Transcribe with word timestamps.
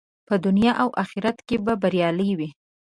په 0.27 0.35
دنیا 0.45 0.71
او 0.83 0.89
آخرت 1.03 1.37
کې 1.47 1.55
به 1.65 1.73
بریالی 1.81 2.31
وي. 2.37 2.49